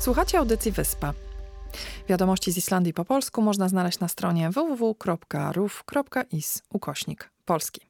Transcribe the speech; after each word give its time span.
Słuchacie 0.00 0.38
audycji 0.38 0.72
Wyspa. 0.72 1.14
Wiadomości 2.08 2.52
z 2.52 2.56
Islandii 2.56 2.94
po 2.94 3.04
polsku 3.04 3.42
można 3.42 3.68
znaleźć 3.68 3.98
na 3.98 4.08
stronie 4.08 4.50
www.ruf.is 4.50 5.02
ukośnik 6.70 7.30
polski. 7.44 7.80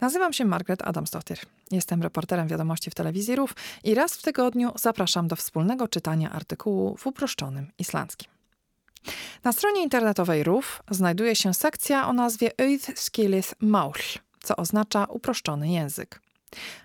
Nazywam 0.00 0.32
się 0.32 0.44
Margaret 0.44 0.82
Adamsdottir. 0.82 1.38
Jestem 1.70 2.02
reporterem 2.02 2.48
wiadomości 2.48 2.90
w 2.90 2.94
telewizji 2.94 3.36
RUF 3.36 3.54
i 3.84 3.94
raz 3.94 4.16
w 4.16 4.22
tygodniu 4.22 4.72
zapraszam 4.76 5.28
do 5.28 5.36
wspólnego 5.36 5.88
czytania 5.88 6.32
artykułu 6.32 6.96
w 6.96 7.06
uproszczonym 7.06 7.70
islandzkim. 7.78 8.28
Na 9.44 9.52
stronie 9.52 9.82
internetowej 9.82 10.44
RUF 10.44 10.82
znajduje 10.90 11.36
się 11.36 11.54
sekcja 11.54 12.08
o 12.08 12.12
nazwie 12.12 12.50
Öith 12.58 12.92
Skilith 12.94 13.54
Maul, 13.60 13.94
co 14.42 14.56
oznacza 14.56 15.04
uproszczony 15.04 15.68
język. 15.68 16.20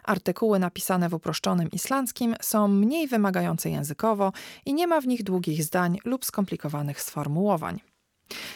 Artykuły 0.04 0.60
napisane 0.60 1.10
w 1.10 1.14
uproszczonym 1.14 1.72
islandzkim 1.72 2.36
są 2.42 2.68
mniej 2.68 3.08
wymagające 3.08 3.70
językowo 3.70 4.32
i 4.66 4.74
nie 4.74 4.88
ma 4.88 5.02
w 5.02 5.08
nich 5.08 5.24
długich 5.24 5.64
zdań 5.64 5.98
lub 6.06 6.26
skomplikowanych 6.26 7.02
sformułowań. 7.02 7.80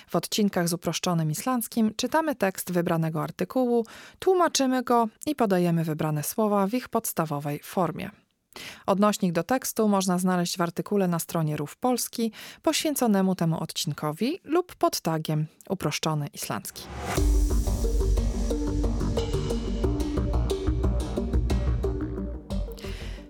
W 0.09 0.15
odcinkach 0.15 0.69
z 0.69 0.73
uproszczonym 0.73 1.31
islandzkim 1.31 1.93
czytamy 1.95 2.35
tekst 2.35 2.71
wybranego 2.71 3.23
artykułu, 3.23 3.85
tłumaczymy 4.19 4.83
go 4.83 5.07
i 5.25 5.35
podajemy 5.35 5.83
wybrane 5.83 6.23
słowa 6.23 6.67
w 6.67 6.73
ich 6.73 6.89
podstawowej 6.89 7.59
formie. 7.63 8.09
Odnośnik 8.85 9.31
do 9.31 9.43
tekstu 9.43 9.87
można 9.87 10.17
znaleźć 10.17 10.57
w 10.57 10.61
artykule 10.61 11.07
na 11.07 11.19
stronie 11.19 11.57
Rów 11.57 11.77
Polski 11.77 12.31
poświęconemu 12.61 13.35
temu 13.35 13.59
odcinkowi 13.59 14.39
lub 14.43 14.75
pod 14.75 15.01
tagiem 15.01 15.47
uproszczony 15.69 16.27
islandzki. 16.27 16.83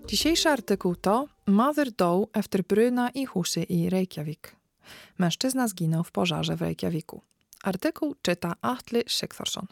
Dzisiejszy 0.10 0.50
artykuł 0.50 0.96
to 0.96 1.28
Mother 1.48 1.92
Doe 1.92 2.26
efter 2.34 2.64
Bruna 2.64 3.10
i 3.10 3.26
Husy 3.26 3.64
i 3.64 3.90
Reykjavik. 3.90 4.56
Mężczyzna 5.18 5.68
zginął 5.68 6.04
w 6.04 6.12
pożarze 6.12 6.56
w 6.56 6.62
Reykjaviku. 6.62 7.22
Artykuł 7.64 8.16
czyta 8.22 8.54
Atli 8.62 9.02
Sigþórsson. 9.08 9.68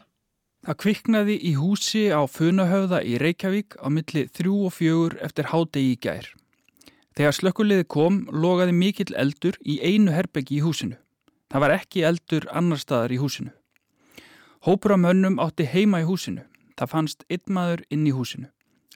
Það 0.62 0.76
kviknaði 0.82 1.34
í 1.42 1.52
húsi 1.58 2.04
á 2.14 2.22
Funahöfða 2.30 3.00
í 3.02 3.18
Reykjavík 3.18 3.78
á 3.82 3.90
milli 3.90 4.22
þrjú 4.36 4.54
og 4.68 4.76
fjögur 4.76 5.16
eftir 5.26 5.50
hádegi 5.50 5.96
í 5.96 5.98
gær. 6.06 6.30
Þegar 7.18 7.34
slökkuliði 7.38 7.88
kom 7.94 8.20
logaði 8.30 8.76
mikill 8.78 9.18
eldur 9.18 9.58
í 9.66 9.80
einu 9.82 10.14
herbeggi 10.14 10.60
í 10.60 10.62
húsinu. 10.62 10.94
Það 11.50 11.64
var 11.66 11.76
ekki 11.80 12.06
eldur 12.12 12.46
annar 12.54 12.78
staðar 12.78 13.16
í 13.16 13.18
húsinu. 13.18 13.50
Hópur 14.62 14.94
af 14.94 15.02
mönnum 15.02 15.42
átti 15.42 15.66
heima 15.66 16.04
í 16.06 16.06
húsinu. 16.06 16.46
Það 16.78 16.94
fannst 16.94 17.26
einn 17.26 17.54
maður 17.58 17.82
inn 17.90 18.06
í 18.06 18.14
húsinu. 18.14 18.46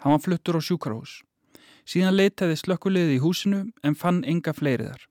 Hann 0.03 0.15
var 0.15 0.23
fluttur 0.23 0.59
á 0.59 0.63
sjúkrahús. 0.63 1.19
Síðan 1.89 2.17
leitaði 2.17 2.57
slökkuliði 2.61 3.17
í 3.17 3.23
húsinu 3.23 3.65
en 3.83 3.99
fann 3.99 4.23
enga 4.29 4.55
fleiriðar. 4.55 5.09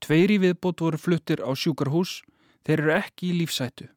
Tveiri 0.00 0.38
viðbót 0.40 0.80
voru 0.80 0.98
fluttir 1.00 1.42
á 1.44 1.50
sjúkrahús. 1.52 2.22
Þeir 2.64 2.82
eru 2.82 2.94
ekki 2.96 3.30
í 3.30 3.38
lífsættu. 3.40 3.88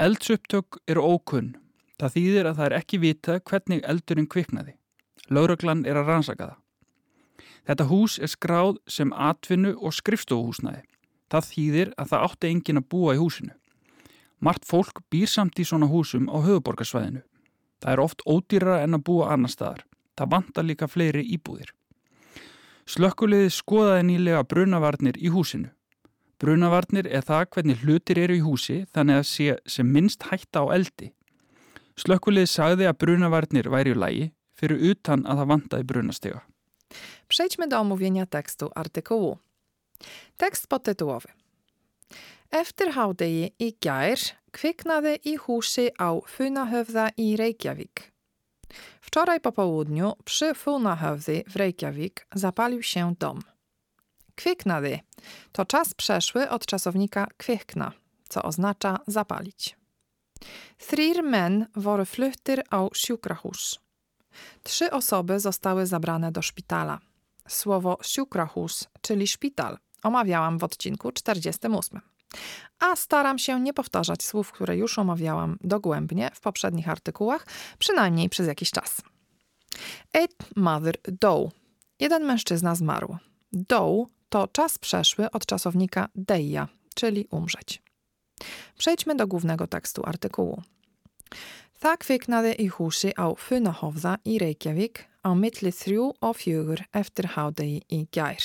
Eldsupptök 0.00 0.80
eru 0.90 1.04
ókunn. 1.04 1.54
Það 2.00 2.14
þýðir 2.16 2.48
að 2.48 2.56
það 2.58 2.66
er 2.66 2.76
ekki 2.78 3.00
vita 3.02 3.38
hvernig 3.40 3.84
eldurinn 3.86 4.30
kviknaði. 4.30 4.74
Lauraglann 5.30 5.84
er 5.86 6.00
að 6.00 6.10
rannsaka 6.10 6.48
það. 6.50 6.60
Þetta 7.64 7.86
hús 7.88 8.18
er 8.20 8.28
skráð 8.28 8.80
sem 8.90 9.12
atvinnu 9.12 9.72
og 9.80 9.94
skrifstofuhúsnaði. 9.96 10.82
Það 11.32 11.48
þýðir 11.50 11.92
að 11.96 12.10
það 12.10 12.26
átti 12.28 12.50
engin 12.50 12.80
að 12.80 12.88
búa 12.92 13.14
í 13.14 13.20
húsinu. 13.22 13.54
Mart 14.44 14.66
fólk 14.68 15.00
býr 15.10 15.30
samt 15.30 15.58
í 15.58 15.64
svona 15.64 15.88
húsum 15.88 16.28
á 16.28 16.36
höfuborgarsvæðinu. 16.44 17.22
Það 17.80 17.92
er 17.92 18.02
oft 18.04 18.24
ódýra 18.28 18.82
en 18.84 18.98
að 18.98 19.06
búa 19.08 19.30
annar 19.32 19.52
staðar. 19.52 19.84
Það 20.18 20.30
vantar 20.30 20.66
líka 20.66 20.88
fleiri 20.90 21.24
íbúðir. 21.36 21.72
Slökkuliði 22.84 23.50
skoðaði 23.50 24.04
nýlega 24.10 24.44
brunavarnir 24.44 25.16
í 25.18 25.32
húsinu. 25.32 25.70
Brunavarnir 26.42 27.06
er 27.08 27.24
það 27.24 27.46
hvernig 27.54 27.84
hlutir 27.84 28.18
eru 28.20 28.36
í 28.36 28.42
húsi 28.44 28.82
þannig 28.92 29.20
að 29.20 29.28
sé 29.30 29.54
sem 29.70 29.88
minnst 29.88 30.26
hætta 30.28 30.66
á 30.66 30.74
eldi. 30.74 31.12
Slökkuliði 31.96 32.50
sagði 32.50 32.88
að 32.90 32.98
brunavarnir 33.00 33.70
væri 33.72 33.94
í 33.94 33.98
lagi 33.98 34.26
fyrir 34.58 34.82
utan 34.92 35.24
að 35.26 35.40
það 35.40 35.50
vantaði 35.52 35.88
brunastega. 35.90 36.42
Przejdźmy 37.30 37.70
do 37.70 37.80
omówienia 37.80 38.26
tekstu 38.26 38.68
artykułu. 38.76 39.38
Tekst 40.38 40.68
podtytułowy. 40.68 41.32
Eftir 42.54 42.92
hádegi 42.94 43.50
í 43.58 43.72
gær 43.82 44.20
kviknaði 44.54 45.16
í 45.26 45.38
húsi 45.46 45.88
á 45.98 46.14
Funahöfða 46.28 47.10
i 47.18 47.34
Reykjavík. 47.40 48.13
Wczoraj 49.00 49.40
po 49.40 49.52
południu 49.52 50.12
przy 50.24 50.54
Funahöfði 50.54 51.44
w 51.48 51.56
Reykjavik 51.56 52.26
zapalił 52.34 52.82
się 52.82 53.14
dom. 53.18 53.40
Kviknaði 54.34 55.00
to 55.52 55.64
czas 55.64 55.94
przeszły 55.94 56.50
od 56.50 56.66
czasownika 56.66 57.26
kvikna, 57.36 57.92
co 58.28 58.42
oznacza 58.42 58.98
zapalić. 59.06 59.76
Þrír 60.78 61.22
menn 61.22 61.66
voru 61.76 62.04
fluttir 62.04 62.62
á 62.70 62.88
sjúkrahús. 62.92 63.78
Trzy 64.62 64.90
osoby 64.90 65.40
zostały 65.40 65.86
zabrane 65.86 66.32
do 66.32 66.42
szpitala. 66.42 66.98
Słowo 67.48 67.98
sjúkrahús, 68.02 68.88
czyli 69.00 69.26
szpital, 69.26 69.78
omawiałam 70.02 70.58
w 70.58 70.64
odcinku 70.64 71.12
48. 71.12 72.13
A 72.78 72.96
staram 72.96 73.38
się 73.38 73.60
nie 73.60 73.74
powtarzać 73.74 74.24
słów, 74.24 74.52
które 74.52 74.76
już 74.76 74.98
omawiałam 74.98 75.58
dogłębnie 75.60 76.30
w 76.34 76.40
poprzednich 76.40 76.88
artykułach, 76.88 77.46
przynajmniej 77.78 78.28
przez 78.28 78.46
jakiś 78.46 78.70
czas. 78.70 79.02
Eight 80.12 80.56
mother 80.56 80.96
doe. 81.20 81.48
Jeden 82.00 82.24
mężczyzna 82.24 82.74
zmarł. 82.74 83.16
Doe 83.52 84.06
to 84.28 84.48
czas 84.48 84.78
przeszły 84.78 85.30
od 85.30 85.46
czasownika 85.46 86.08
deia, 86.14 86.68
czyli 86.94 87.26
umrzeć. 87.30 87.82
Przejdźmy 88.78 89.14
do 89.14 89.26
głównego 89.26 89.66
tekstu 89.66 90.02
artykułu. 90.06 90.62
Það 91.84 91.98
kviknaði 92.00 92.52
í 92.64 92.66
húsi 92.72 93.10
á 93.12 93.34
Funahofða 93.36 94.16
i 94.24 94.38
Reykjavík 94.40 95.02
á 95.20 95.36
milli 95.36 95.68
þrjú 95.68 96.06
og 96.24 96.38
fjögur 96.40 96.80
eftir 96.96 97.28
hádegi 97.34 97.82
i 97.92 98.06
gær. 98.08 98.40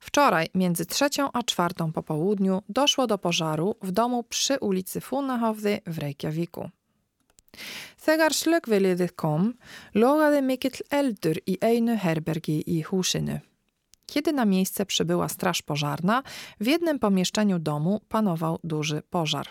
Wczoraj 0.00 0.46
między 0.54 0.86
trzecią 0.86 1.32
a 1.32 1.42
czwartą 1.42 1.92
po 1.92 2.02
południu 2.02 2.62
doszło 2.68 3.06
do 3.06 3.18
pożaru 3.18 3.76
w 3.82 3.90
domu 3.90 4.22
przy 4.22 4.58
ulicy 4.58 5.00
Funahofði 5.00 5.80
w 5.86 5.98
Reykjavíku. 5.98 6.70
Þegar 8.00 8.32
slökkviliðið 8.34 9.12
kom, 9.14 9.52
logaði 9.94 10.40
mikill 10.42 10.78
eldur 10.90 11.38
i 11.46 11.58
einu 11.60 11.96
herbergi 11.96 12.62
i 12.66 12.82
húsinu. 12.82 13.40
Kiedy 14.06 14.32
na 14.32 14.44
miejsce 14.44 14.86
przybyła 14.86 15.28
straż 15.28 15.62
pożarna, 15.62 16.22
w 16.60 16.66
jednym 16.66 16.98
pomieszczeniu 16.98 17.58
domu 17.58 18.00
panował 18.08 18.58
duży 18.64 19.02
pożar. 19.10 19.46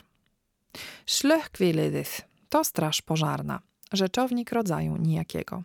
Slökkviliðið 1.06 2.22
to 2.50 2.64
straż 2.64 3.02
pożarna, 3.02 3.60
rzeczownik 3.94 4.52
rodzaju 4.52 4.98
nijakiego. 4.98 5.64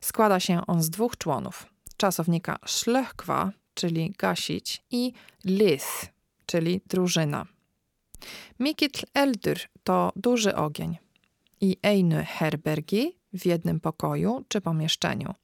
Składa 0.00 0.40
się 0.40 0.66
on 0.66 0.82
z 0.82 0.90
dwóch 0.90 1.16
członów. 1.16 1.66
Czasownika 1.96 2.56
slökkva, 2.66 3.50
czyli 3.74 4.14
gasić, 4.18 4.82
i 4.90 5.12
lith, 5.44 6.12
czyli 6.46 6.80
drużyna. 6.86 7.46
Mikill 8.58 8.90
eldur 9.14 9.58
to 9.84 10.12
duży 10.16 10.56
ogień. 10.56 10.98
I 11.60 11.76
einu 11.82 12.16
herbergi 12.26 13.16
w 13.32 13.46
jednym 13.46 13.80
pokoju 13.80 14.44
czy 14.48 14.60
pomieszczeniu. 14.60 15.34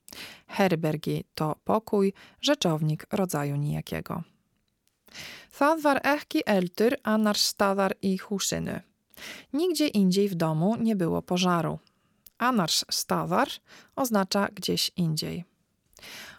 Herbergi 0.47 1.25
to 1.35 1.57
pokój, 1.65 2.13
rzeczownik 2.41 3.07
rodzaju 3.13 3.57
nijakiego. 3.57 4.23
Það 5.51 5.81
var 5.83 5.99
ekki 6.05 6.43
eldur 6.47 6.97
annars 7.03 7.55
i 8.03 8.19
húsinu. 8.19 8.81
Nigdzie 9.53 9.89
indziej 9.89 10.29
w 10.29 10.35
domu 10.35 10.77
nie 10.77 10.97
było 10.97 11.23
pożaru. 11.23 11.79
Annars 12.39 12.85
staðar 12.91 13.49
oznacza 13.97 14.49
gdzieś 14.55 14.91
indziej. 14.97 15.45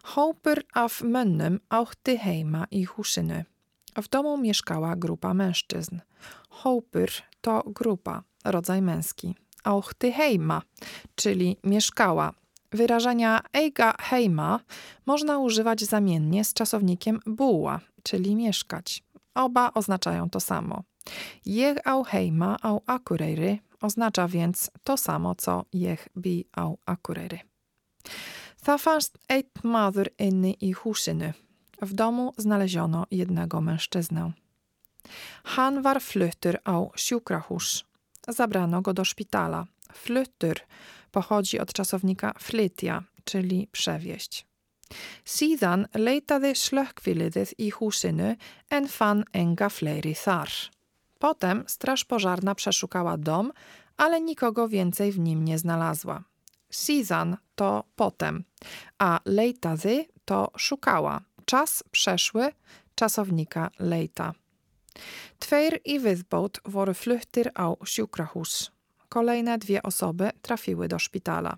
Hópur 0.03 0.63
af 0.73 1.01
mönnum 1.01 1.59
átti 1.69 2.17
heima 2.17 2.65
i 2.71 2.83
húsinu. 2.83 3.43
W 3.95 4.07
domu 4.07 4.37
mieszkała 4.37 4.95
grupa 4.95 5.33
mężczyzn. 5.33 5.99
Hópur 6.49 7.09
to 7.41 7.63
grupa, 7.65 8.23
rodzaj 8.45 8.81
męski. 8.81 9.35
Átti 9.63 10.11
heima, 10.11 10.61
czyli 11.15 11.57
mieszkała. 11.63 12.33
Wyrażenia 12.71 13.41
eiga 13.53 13.93
heima 13.99 14.59
można 15.05 15.39
używać 15.39 15.83
zamiennie 15.83 16.45
z 16.45 16.53
czasownikiem 16.53 17.19
buła, 17.25 17.79
czyli 18.03 18.35
mieszkać. 18.35 19.03
Oba 19.35 19.73
oznaczają 19.73 20.29
to 20.29 20.39
samo. 20.39 20.83
Jech 21.45 21.77
au 21.87 22.03
heima 22.03 22.57
au 22.61 22.81
akureyry 22.85 23.59
oznacza 23.81 24.27
więc 24.27 24.71
to 24.83 24.97
samo 24.97 25.35
co 25.35 25.65
jech 25.73 26.09
bi 26.15 26.45
au 26.51 26.77
akureyry. 26.85 27.39
Það 28.65 28.81
fannst 28.83 29.17
einn 29.29 29.63
maður 29.63 30.09
inni 30.19 30.55
i 30.61 30.71
húsinu. 30.71 31.33
W 31.81 31.93
domu 31.93 32.33
znaleziono 32.37 33.05
jednego 33.11 33.61
mężczyznę. 33.61 34.31
Han 35.43 35.81
var 35.81 36.01
fluttur 36.01 36.59
á 36.65 36.91
sjúkrahús. 36.95 37.83
Zabrano 38.27 38.81
go 38.81 38.93
do 38.93 39.05
szpitala. 39.05 39.65
Fluttur 39.93 40.59
pochodzi 41.11 41.59
od 41.59 41.73
czasownika 41.73 42.33
flytia, 42.39 43.03
czyli 43.23 43.67
przewieźć. 43.71 44.45
Síðan 45.25 45.85
leitaði 45.93 46.55
slökkviliðið 46.57 47.53
i 47.61 47.69
húsinu 47.69 48.35
en 48.73 48.87
fann 48.89 49.23
enga 49.33 49.69
fleiri 49.69 50.15
thar. 50.15 50.49
Potem 51.19 51.63
straż 51.67 52.05
pożarna 52.05 52.55
przeszukała 52.55 53.17
dom, 53.17 53.51
ale 53.97 54.21
nikogo 54.21 54.67
więcej 54.67 55.11
w 55.11 55.19
nim 55.19 55.45
nie 55.45 55.57
znalazła. 55.57 56.23
Síðan 56.69 57.37
to 57.55 57.83
potem, 57.95 58.45
a 58.99 59.19
leitaði 59.25 60.07
to 60.25 60.51
szukała. 60.57 61.21
Czas 61.45 61.83
przeszły 61.91 62.51
czasownika 62.95 63.71
leita. 63.79 64.33
Tveir 65.39 65.79
i 65.85 65.99
viðbót 65.99 66.59
voru 66.65 66.93
fluttir 66.93 67.51
á 67.55 67.73
sjúkrahús. 67.85 68.71
Kolejne 69.09 69.57
dwie 69.57 69.83
osoby 69.83 70.29
trafiły 70.41 70.87
do 70.87 70.99
szpitala. 70.99 71.57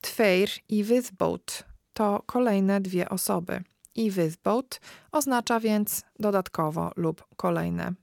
Tveir 0.00 0.50
i 0.68 0.84
viðbót 0.84 1.62
to 1.92 2.22
kolejne 2.26 2.80
dwie 2.80 3.08
osoby. 3.08 3.62
I 3.94 4.10
viðbót 4.10 4.80
oznacza 5.12 5.60
więc 5.60 6.02
dodatkowo 6.18 6.90
lub 6.96 7.22
kolejne. 7.36 7.94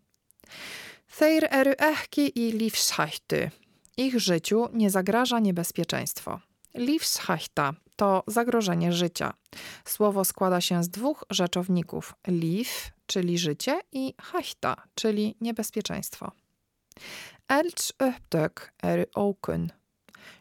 Þeir 1.12 1.48
eru 1.52 1.74
ekki 1.76 2.32
i 2.36 2.52
lífshættu. 2.56 3.50
Ich 3.98 4.20
życiu 4.20 4.68
nie 4.74 4.90
zagraża 4.90 5.40
niebezpieczeństwo. 5.40 6.40
Livshachta 6.76 7.74
to 7.96 8.24
zagrożenie 8.28 8.94
życia. 8.94 9.34
Słowo 9.86 10.26
składa 10.26 10.62
się 10.62 10.84
z 10.84 10.90
dwóch 10.90 11.24
rzeczowników: 11.30 12.14
liv, 12.28 12.70
czyli 13.06 13.38
życie, 13.38 13.80
i 13.92 14.14
hachta, 14.22 14.76
czyli 14.96 15.36
niebezpieczeństwo. 15.42 16.32
Eldsupptök 17.48 18.74
er 18.84 19.08
okun. 19.16 19.68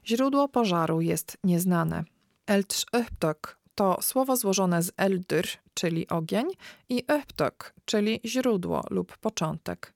Źródło 0.07 0.49
pożaru 0.49 1.01
jest 1.01 1.39
nieznane. 1.45 2.05
Eldsupptök 2.47 3.61
to 3.75 4.03
słowo 4.03 4.37
złożone 4.37 4.83
z 4.83 4.93
eldyr, 4.97 5.47
czyli 5.75 6.09
ogień, 6.09 6.47
i 6.89 7.05
upptök, 7.19 7.75
czyli 7.85 8.21
źródło 8.25 8.85
lub 8.91 9.19
początek. 9.19 9.95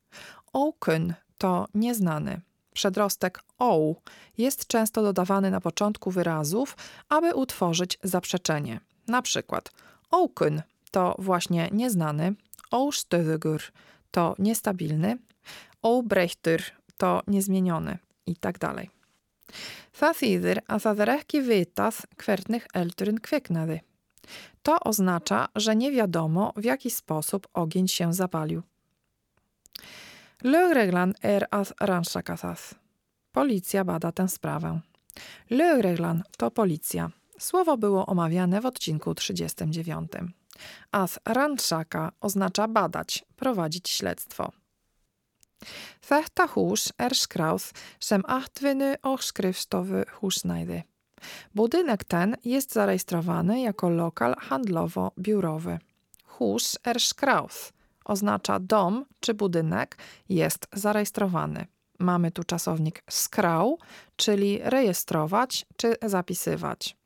Okun 0.52 1.14
to 1.38 1.66
nieznany. 1.74 2.40
Przedrostek 2.74 3.42
oł 3.58 3.96
jest 4.38 4.66
często 4.66 5.02
dodawany 5.02 5.50
na 5.50 5.60
początku 5.60 6.10
wyrazów, 6.10 6.76
aby 7.08 7.34
utworzyć 7.34 7.98
zaprzeczenie. 8.02 8.80
Na 9.06 9.22
przykład 9.22 9.70
ołkyn 10.10 10.62
to 10.90 11.14
właśnie 11.18 11.68
nieznany, 11.72 12.34
ołstöwygur 12.70 13.62
to 14.10 14.34
niestabilny, 14.38 15.18
ołbrechtyr 15.82 16.62
to 16.96 17.22
niezmieniony 17.26 17.98
i 18.26 18.36
dalej. 18.60 18.90
Það 19.94 20.14
þýðir 20.18 20.60
að 20.66 20.80
það 20.84 21.00
er 21.04 21.10
ekki 21.14 21.40
vitað 21.46 21.96
hvernig 22.18 22.64
eldurinn. 22.74 23.20
To 24.62 24.80
oznacza, 24.80 25.48
że 25.54 25.76
nie 25.76 25.90
wiadomo 25.92 26.52
w 26.56 26.64
jaki 26.64 26.90
sposób 26.90 27.48
ogień 27.54 27.88
się 27.88 28.14
zapalił. 28.14 28.62
Lögreglan 30.44 31.14
er 31.24 31.46
að 31.56 31.70
rannsaka 31.80 32.34
það. 32.36 32.62
Policja 33.32 33.84
bada 33.84 34.10
tę 34.12 34.26
sprawę. 34.28 34.80
Lögreglan 35.50 36.22
to 36.36 36.50
policja. 36.50 37.10
Słowo 37.38 37.76
było 37.76 38.06
omawiane 38.06 38.60
w 38.60 38.66
odcinku 38.66 39.14
39. 39.14 40.12
As 40.92 41.18
rannsaka 41.24 42.12
oznacza 42.20 42.68
badać, 42.68 43.24
prowadzić 43.36 43.88
śledztwo. 43.88 44.52
Þetta 46.04 46.44
hús 46.52 46.92
er 46.98 47.16
skráð 47.16 47.72
sem 48.00 48.20
atvinnu 48.28 48.94
och 49.02 49.24
skrifstowy 49.24 50.04
húsnæði. 50.20 50.82
Budynek 51.54 52.04
ten 52.04 52.36
jest 52.44 52.72
zarejestrowany 52.72 53.60
jako 53.60 53.88
lokal 53.88 54.34
handlowo-biurowy. 54.50 55.78
Hús 56.36 56.76
er 56.84 57.00
skráð 57.00 57.72
oznacza 58.04 58.58
dom 58.60 59.04
czy 59.20 59.34
budynek 59.34 59.98
jest 60.28 60.66
zarejestrowany. 60.72 61.66
Mamy 61.98 62.30
tu 62.30 62.44
czasownik 62.44 63.02
skrał, 63.10 63.78
czyli 64.16 64.60
rejestrować 64.62 65.66
czy 65.76 65.96
zapisywać. 66.02 66.96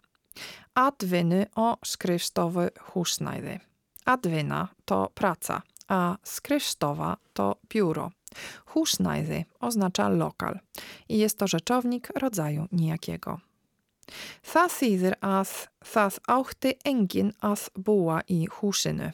Adwyny 0.74 1.46
o 1.54 1.76
skrysztowy 1.84 2.70
husznajdy. 2.80 3.60
Adwyna 4.04 4.68
to 4.84 5.10
praca, 5.14 5.62
a 5.88 6.16
skrysztowa 6.22 7.16
to 7.32 7.56
biuro. 7.68 8.10
Husznajdy 8.66 9.44
oznacza 9.60 10.08
lokal 10.08 10.58
i 11.08 11.18
jest 11.18 11.38
to 11.38 11.46
rzeczownik 11.46 12.08
rodzaju 12.14 12.66
nijakiego. 12.72 13.40
Það 14.42 14.70
þýðir 14.72 15.14
að 15.20 15.50
það 15.84 16.18
átti 16.34 16.74
engin 16.88 17.32
að 17.44 17.68
búa 17.76 18.22
i 18.28 18.46
húsinu. 18.48 19.12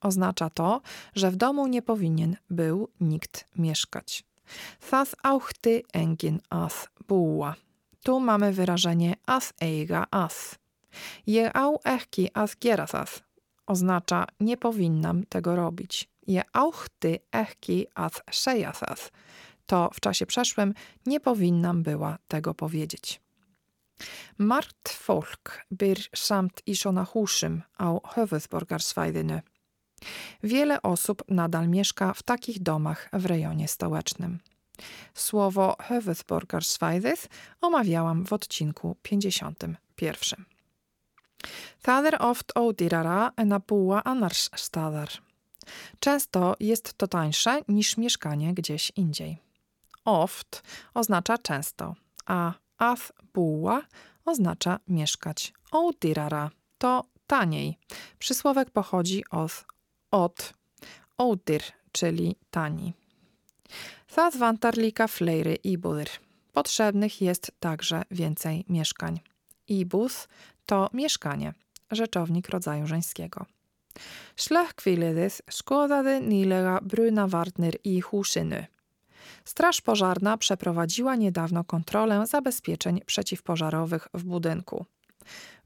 Oznacza 0.00 0.50
to, 0.50 0.80
że 1.14 1.30
w 1.30 1.36
domu 1.36 1.66
nie 1.66 1.82
powinien 1.82 2.36
był 2.50 2.88
nikt 3.00 3.44
mieszkać. 3.56 4.24
Það 4.80 5.14
átti 5.22 5.74
engin 5.92 6.40
að 6.50 6.88
búa. 7.08 7.54
Tu 8.04 8.20
mamy 8.20 8.52
wyrażenie 8.52 9.16
að 9.26 9.52
eiga 9.60 10.06
að. 10.10 10.56
Je 11.26 11.50
á 11.52 11.66
ekki 11.84 12.30
að 12.32 12.56
gera 12.60 12.86
það. 12.86 13.20
Oznacza 13.66 14.24
nie 14.40 14.56
powinnam 14.56 15.26
tego 15.28 15.56
robić. 15.56 16.08
Je 16.26 16.42
átti 16.52 17.18
ekki 17.32 17.86
að 17.94 18.22
segja 18.32 18.72
það. 18.72 19.10
To 19.66 19.90
w 19.92 20.00
czasie 20.00 20.26
przeszłym 20.26 20.74
nie 21.06 21.20
powinnam 21.20 21.82
była 21.82 22.18
tego 22.28 22.54
powiedzieć. 22.54 23.20
Margt 24.38 24.88
folk 24.88 25.66
byr 25.70 25.98
samt 26.14 26.62
i 26.66 26.74
na 26.92 27.04
húsum 27.04 27.62
á 27.78 27.98
höfuðborgarsvæðinu. 28.14 29.42
Wiele 30.42 30.82
osób 30.82 31.22
nadal 31.28 31.68
mieszka 31.68 32.14
w 32.14 32.22
takich 32.22 32.62
domach 32.62 33.08
w 33.12 33.26
rejonie 33.26 33.68
stołecznym. 33.68 34.38
Słowo 35.14 35.76
höfuðborgarsvæðið 35.88 37.26
omawiałam 37.60 38.24
w 38.26 38.32
odcinku 38.32 38.96
51. 39.02 40.44
Það 41.82 42.06
er 42.06 42.16
oft 42.22 42.54
ódýrara 42.58 43.32
en 43.36 43.52
að 43.52 43.66
búa 43.66 44.02
annars. 44.04 44.50
Często 46.00 46.56
jest 46.60 46.98
to 46.98 47.06
tańsze 47.06 47.62
niż 47.68 47.96
mieszkanie 47.96 48.54
gdzieś 48.54 48.92
indziej. 48.96 49.38
Oft 50.04 50.62
oznacza 50.94 51.38
często, 51.38 51.94
a 52.26 52.52
að 52.78 53.12
búa 53.34 53.82
oznacza 54.24 54.78
mieszkać. 54.88 55.52
Ódýrara 55.72 56.50
to 56.78 57.04
taniej. 57.26 57.78
Przysłowek 58.18 58.70
pochodzi 58.70 59.24
od 59.30 59.64
od 60.10 60.52
ódyr, 61.18 61.62
czyli 61.92 62.36
tani. 62.50 62.92
Það 64.08 64.38
vantar 64.38 64.76
líka 64.76 65.06
fleiri 65.08 65.58
íbúðir. 65.64 66.08
Potrzebnych 66.52 67.20
jest 67.22 67.52
także 67.60 68.02
więcej 68.10 68.64
mieszkań. 68.68 69.20
Íbúð 69.68 70.28
to 70.66 70.88
mieszkanie, 70.92 71.54
rzeczownik 71.90 72.48
rodzaju 72.48 72.86
żeńskiego. 72.86 73.46
Slökkviliðið 74.38 75.40
skoðaði 75.50 76.18
nýlega 76.22 76.78
brunavarnir 76.82 77.78
i 77.84 78.00
húsinu. 78.00 78.64
Straż 79.44 79.80
pożarna 79.80 80.36
przeprowadziła 80.36 81.16
niedawno 81.16 81.64
kontrolę 81.64 82.26
zabezpieczeń 82.26 83.00
przeciwpożarowych 83.06 84.08
w 84.14 84.24
budynku. 84.24 84.86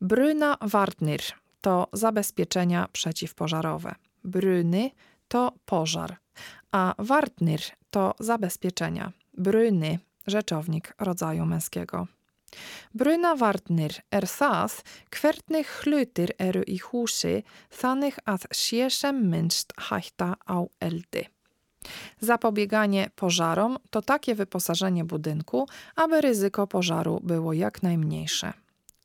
Bruna 0.01 0.57
Wartnir 0.61 1.23
to 1.61 1.89
zabezpieczenia 1.93 2.89
przeciwpożarowe. 2.93 3.95
Bryny 4.25 4.91
to 5.29 5.53
pożar, 5.65 6.17
a 6.73 6.95
Wartnir 6.99 7.61
to 7.91 8.15
zabezpieczenia. 8.21 9.13
Bryny, 9.35 9.99
rzeczownik 10.27 10.95
rodzaju 10.99 11.47
męskiego. 11.47 12.07
Bruna 12.95 13.35
Wartnir 13.37 13.95
er 14.13 14.27
það 14.29 14.83
hvernig 15.11 15.69
hlutir 15.83 16.33
eru 16.39 16.63
i 16.67 16.79
þannig 17.71 18.19
að 18.27 18.47
sé 18.53 18.91
sem 18.91 19.17
minnst 19.31 19.73
hætta 19.89 20.37
á 20.47 20.59
eldy. 20.81 21.29
Zapobieganie 22.21 23.11
pożarom 23.17 23.79
to 23.91 24.03
takie 24.03 24.35
wyposażenie 24.35 25.05
budynku, 25.05 25.67
aby 25.97 26.21
ryzyko 26.21 26.67
pożaru 26.67 27.21
było 27.23 27.53
jak 27.53 27.83
najmniejsze. 27.83 28.53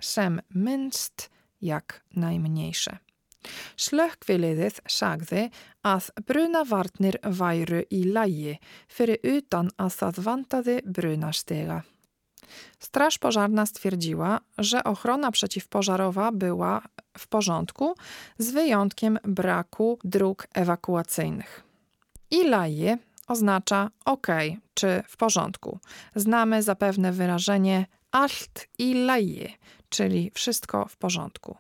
Sem 0.02 0.42
minst 0.56 1.30
jak 1.62 2.04
najmniejsze. 2.16 2.98
Slökkviliðið 3.76 4.80
sagði 4.88 5.50
að 5.84 6.10
brunavarnir 6.28 7.20
væru 7.24 7.84
í 7.92 8.04
lægi 8.04 8.58
fyrir 8.88 9.22
utan 9.38 9.72
að 9.78 9.94
það 10.00 10.24
vantaði 10.30 10.82
brunastega. 10.86 11.84
Straż 12.80 13.18
pożarna 13.18 13.66
stwierdziła, 13.66 14.40
że 14.58 14.84
ochrona 14.84 15.32
przeciwpożarowa 15.32 16.32
była 16.32 16.82
w 17.18 17.28
porządku 17.28 17.96
z 18.38 18.52
wyjątkiem 18.52 19.20
braku 19.24 20.00
dróg 20.04 20.48
ewakuacyjnych. 20.54 21.64
Ilaje 22.32 22.98
oznacza 23.28 23.90
ok 24.06 24.28
czy 24.74 25.04
w 25.08 25.18
porządku. 25.18 25.80
Znamy 26.16 26.64
zapewne 26.64 27.12
wyrażenie 27.12 27.86
alt 28.12 28.68
ilaje, 28.80 29.50
czyli 29.90 30.32
wszystko 30.34 30.86
w 30.86 30.98
porządku. 30.98 31.58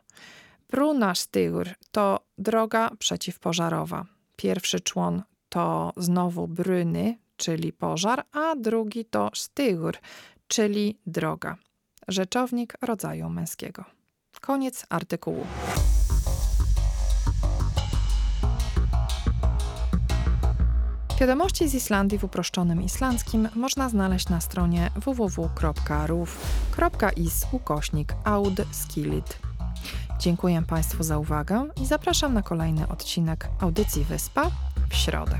Bruna 0.69 1.15
stygur 1.15 1.69
to 1.91 2.19
droga 2.37 2.89
przeciwpożarowa. 2.99 4.05
Pierwszy 4.35 4.79
człon 4.79 5.23
to 5.49 5.93
znowu 5.97 6.47
bryny, 6.47 7.17
czyli 7.37 7.73
pożar, 7.73 8.23
a 8.31 8.55
drugi 8.55 9.05
to 9.05 9.31
stygur, 9.33 9.97
czyli 10.47 10.97
droga. 11.05 11.57
Rzeczownik 12.07 12.73
rodzaju 12.81 13.29
męskiego. 13.29 13.83
Koniec 14.41 14.85
artykułu. 14.89 15.45
Wiadomości 21.19 21.67
z 21.67 21.73
Islandii 21.75 22.17
w 22.17 22.23
uproszczonym 22.23 22.81
islandzkim 22.81 23.49
można 23.55 23.89
znaleźć 23.89 24.29
na 24.29 24.41
stronie 24.41 24.91
www.ruf.is 24.95 25.45
ukośnik 27.51 28.13
aud 28.23 28.55
skillit. 28.71 29.46
Dziękuję 30.19 30.61
Państwu 30.61 31.03
za 31.03 31.17
uwagę 31.17 31.67
i 31.81 31.85
zapraszam 31.85 32.33
na 32.33 32.41
kolejny 32.41 32.87
odcinek 32.87 33.49
audycji 33.59 34.03
Wyspa 34.03 34.51
w 34.89 34.95
środę. 34.95 35.39